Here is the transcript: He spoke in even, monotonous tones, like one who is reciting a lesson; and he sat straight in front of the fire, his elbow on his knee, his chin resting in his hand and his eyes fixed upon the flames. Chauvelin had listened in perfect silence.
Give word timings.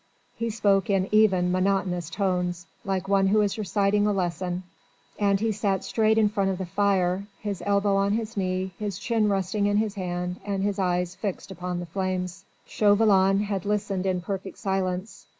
He 0.35 0.49
spoke 0.49 0.89
in 0.89 1.07
even, 1.11 1.51
monotonous 1.51 2.09
tones, 2.09 2.65
like 2.83 3.07
one 3.07 3.27
who 3.27 3.41
is 3.41 3.59
reciting 3.59 4.07
a 4.07 4.11
lesson; 4.11 4.63
and 5.19 5.39
he 5.39 5.51
sat 5.51 5.83
straight 5.83 6.17
in 6.17 6.27
front 6.27 6.49
of 6.49 6.57
the 6.57 6.65
fire, 6.65 7.27
his 7.39 7.61
elbow 7.67 7.97
on 7.97 8.13
his 8.13 8.35
knee, 8.35 8.73
his 8.79 8.97
chin 8.97 9.29
resting 9.29 9.67
in 9.67 9.77
his 9.77 9.93
hand 9.93 10.39
and 10.43 10.63
his 10.63 10.79
eyes 10.79 11.13
fixed 11.13 11.51
upon 11.51 11.79
the 11.79 11.85
flames. 11.85 12.45
Chauvelin 12.65 13.41
had 13.41 13.63
listened 13.63 14.07
in 14.07 14.21
perfect 14.21 14.57
silence. 14.57 15.27